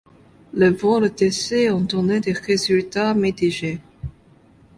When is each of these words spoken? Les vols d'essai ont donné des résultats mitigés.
Les 0.61 0.71
vols 0.71 1.11
d'essai 1.13 1.69
ont 1.69 1.81
donné 1.81 2.19
des 2.19 2.31
résultats 2.31 3.13
mitigés. 3.13 3.79